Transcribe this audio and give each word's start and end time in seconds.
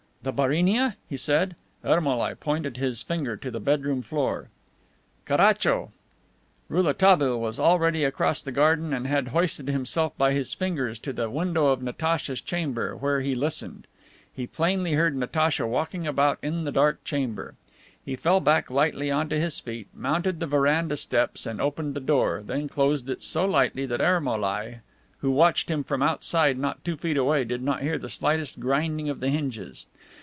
"The 0.23 0.31
Barinia?" 0.31 0.97
he 1.09 1.17
said. 1.17 1.55
Ermolai 1.83 2.35
pointed 2.35 2.77
his 2.77 3.01
finger 3.01 3.35
to 3.37 3.49
the 3.49 3.59
bedroom 3.59 4.03
floor. 4.03 4.49
"Caracho!" 5.25 5.89
Rouletabille 6.69 7.39
was 7.41 7.59
already 7.59 8.03
across 8.03 8.43
the 8.43 8.51
garden 8.51 8.93
and 8.93 9.07
had 9.07 9.29
hoisted 9.29 9.67
himself 9.69 10.15
by 10.19 10.33
his 10.33 10.53
fingers 10.53 10.99
to 10.99 11.11
the 11.11 11.27
window 11.31 11.69
of 11.69 11.81
Natacha's 11.81 12.39
chamber, 12.39 12.95
where 12.95 13.21
he 13.21 13.33
listened. 13.33 13.87
He 14.31 14.45
plainly 14.45 14.93
heard 14.93 15.15
Natacha 15.17 15.65
walking 15.65 16.05
about 16.05 16.37
in 16.43 16.65
the 16.65 16.71
dark 16.71 17.03
chamber. 17.03 17.55
He 18.05 18.15
fell 18.15 18.39
back 18.41 18.69
lightly 18.69 19.09
onto 19.09 19.37
his 19.39 19.59
feet, 19.59 19.87
mounted 19.91 20.39
the 20.39 20.45
veranda 20.45 20.97
steps 20.97 21.47
and 21.47 21.59
opened 21.59 21.95
the 21.95 21.99
door, 21.99 22.43
then 22.43 22.67
closed 22.69 23.09
it 23.09 23.23
so 23.23 23.43
lightly 23.45 23.87
that 23.87 24.01
Ermolai, 24.01 24.81
who 25.21 25.29
watched 25.31 25.69
him 25.69 25.83
from 25.83 26.01
outside 26.03 26.57
not 26.57 26.83
two 26.83 26.95
feet 26.97 27.17
away, 27.17 27.43
did 27.43 27.61
not 27.61 27.83
hear 27.83 27.99
the 27.99 28.09
slightest 28.09 28.59
grinding 28.59 29.07
of 29.09 29.19
the 29.19 29.29
hinges. 29.29 29.87